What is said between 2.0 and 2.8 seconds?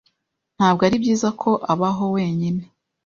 wenyine.